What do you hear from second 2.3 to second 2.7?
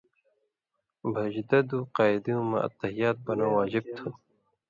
مہ